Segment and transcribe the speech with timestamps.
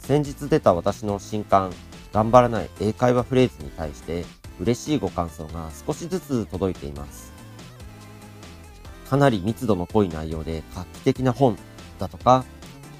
[0.00, 1.72] 先日出た私の新刊、
[2.12, 4.24] 頑張らない英会話フレーズに対して
[4.58, 7.32] 嬉しいご感想が少しずつ届いています。
[9.08, 11.56] かなり密度の濃い内容で画期的な本
[11.98, 12.44] だとか、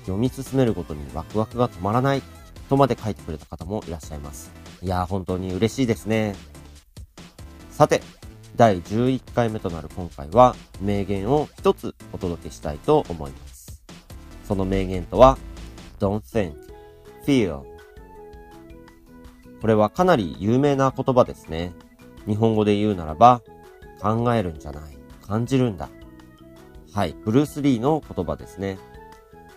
[0.03, 2.23] 読み進めるごとにワクワクが止まらない
[2.69, 4.53] とまで書いてくれた方もいらっしゃいます。
[4.83, 6.37] いやー本当に嬉しいですね。
[7.71, 8.03] さて、
[8.57, 13.83] 第11回目となる今回は名言を一つお届けしたいと思います。
[14.45, 15.39] その名言とは、
[15.99, 16.55] Don't think,
[17.31, 17.63] feel
[19.61, 21.75] これはかなり有名な言葉ですね。
[22.27, 23.43] 日本語で言うならば、
[24.01, 25.91] 考えるんじゃない、感じるんだ。
[26.95, 28.79] はい、ブルース・リーの言葉ですね。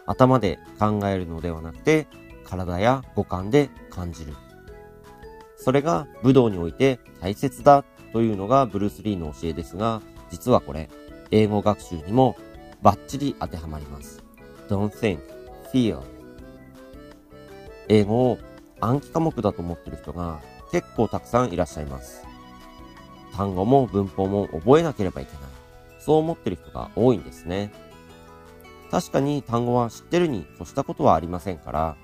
[0.06, 2.08] 頭で考えるのではなくて、
[2.44, 4.34] 体や五感で感じる。
[5.56, 10.90] それが武道において大切だというのがブルース・リーの教えですが、実はこれ、
[11.32, 12.36] 英語学習にも
[12.82, 14.22] バッチリ当てはまります。
[14.68, 15.20] Don't think,
[15.74, 16.13] feel.
[17.90, 18.38] 英語を
[18.80, 22.26] 暗記科目だと思ってる人が結構たくさんいらっしゃいます。
[23.36, 25.42] 単語も文法も覚えなければいけない。
[26.00, 27.72] そう思ってる人が多いんですね。
[28.92, 31.96] 確かに単語は知ってるに越したことはありませんから、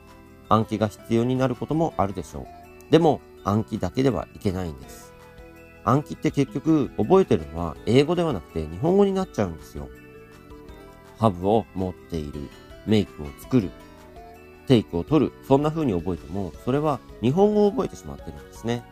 [0.48, 2.48] 暗記が必要になることもあるでしょ
[2.88, 2.92] う。
[2.92, 5.14] でも暗記だけではいけないんです。
[5.84, 9.88] 暗記って結局覚えてるのは英語ではなくて日本語になっちゃうんですよ。
[11.18, 12.50] ハブを持っている、
[12.86, 13.70] メイクを作る、
[14.70, 18.84] テイクを取る、そんな風に覚えても、それは日本語を覚えてしまってるんですね。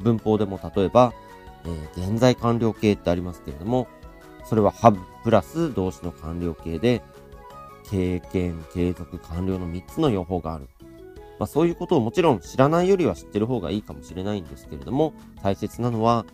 [0.00, 1.14] 文法でも例えば、
[1.64, 3.88] えー現在完了形ってありますけれども、
[4.44, 7.02] それは have プラス動詞の完了形で、
[7.90, 10.68] 経験、継続、完了の3つの用法がある。
[11.38, 16.26] まあそういうことをもちろん知らないよりは知ってる方がいいかもしれないんですけれども、大切なのは、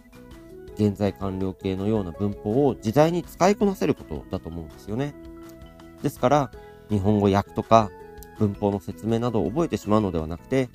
[0.75, 5.15] 現在完了形のような文法を自在に使いこなせることだと思うんですよね。
[6.03, 6.51] ですから、
[6.91, 7.93] 日本語訳とか
[8.39, 10.69] 文法の説明などを覚えてしまうのではなくて、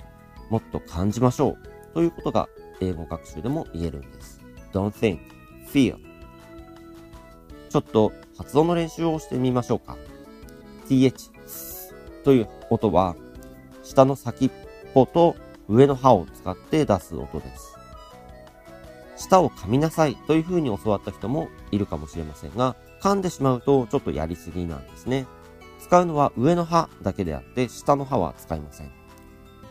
[0.48, 1.58] もっと感じましょう
[1.94, 2.48] ということが
[2.80, 4.40] 英語学習でも言えるんです。
[4.72, 5.18] Don't think,
[5.70, 5.96] feel.
[7.68, 9.96] ちょっと発音の練習をしてみましょうか。
[10.88, 11.30] th
[12.24, 13.16] という音は、
[13.82, 14.50] 下の先っ
[14.92, 15.36] ぽと
[15.68, 17.76] 上の歯を使って出す音です。
[19.16, 25.26] 舌を噛みなさいという風に教わった人もいるかもしれませんが、噛んでしまうとちょっとやりすぎなんですね。
[25.80, 28.92] 使うのは上の歯だけであって、下の歯は使いません。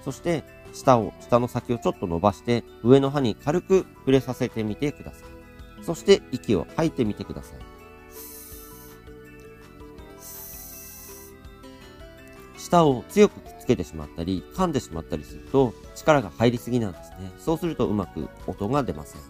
[0.04, 0.44] そして、
[0.74, 5.84] 舌を、舌の先をちょっと伸ばして、上の歯に軽く触れさせてみてください。
[5.84, 7.60] そして、息を吐いてみてください。
[12.58, 17.32] 舌を強くくっつけてしまったり、噛んでしまったりすると、力が入りすぎなんですね。
[17.40, 19.22] そうするとうまく音が出ません。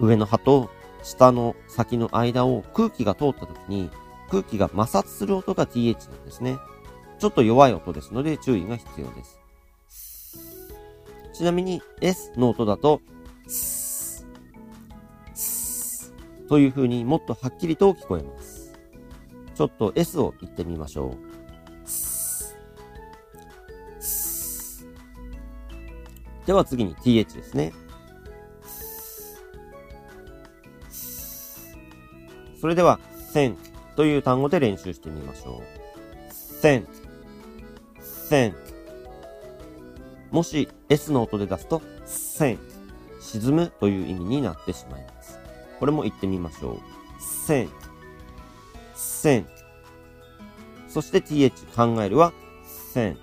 [0.00, 0.70] 上の歯と
[1.02, 3.90] 下の先の間を空気が通った時に、
[4.30, 6.58] 空気が摩擦する音が th なんですね。
[7.18, 9.40] ちょっと弱い音ですので注意が必要です。
[11.32, 13.00] ちなみに S の音だと、
[13.46, 14.26] ス
[15.34, 16.12] ス
[16.48, 18.72] という風にもっとはっきりと聞こえます。
[19.54, 21.16] ちょっと S を言ってみましょう。
[26.46, 27.72] では次に th ですね。
[32.60, 32.98] それでは
[33.32, 33.56] think
[33.96, 35.86] という単語で練習してみましょう。
[36.62, 36.86] think,
[38.28, 38.54] think
[40.30, 42.58] もし S の音で出すと sink
[43.20, 45.40] 沈むという意味になってしまいます。
[45.80, 46.80] これも言ってみましょう。
[47.20, 47.70] sink,
[48.94, 49.46] sink
[50.88, 52.32] そして th 考えるは
[52.94, 53.16] think,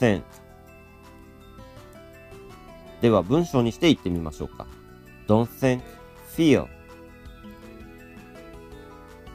[0.00, 0.22] think
[3.00, 4.66] では文章にして言ってみましょうか。
[5.26, 5.80] don't think,
[6.36, 6.66] feel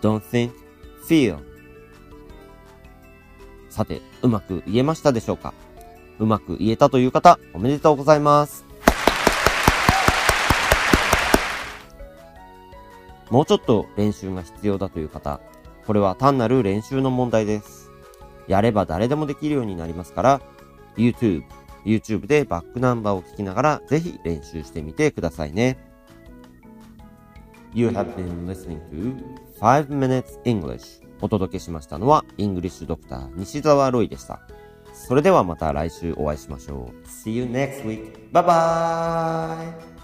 [0.06, 0.52] don't think,
[1.08, 1.40] feel
[3.70, 5.54] さて、うまく言えましたでしょうか？
[6.20, 8.64] うまく言えたという方、おめでとうございます。
[13.30, 15.42] もうちょっと練習が必要だという方、
[15.86, 17.90] これは単なる練習の問題です。
[18.48, 20.42] やれば誰でもできるようになりますから、
[20.96, 21.44] YouTube、
[21.84, 25.78] YouTube でバックナンバーを聞きながら、ぜひ練習してみてくださいね。
[27.74, 31.02] You have been listening to 5 Minutes English.
[31.22, 34.42] お届けしましたのは、イングリッシュドクター西澤ロイでした。
[34.94, 37.08] それではまた来週お会いしましょう。
[37.08, 38.32] See you next week.
[38.32, 39.95] Bye bye!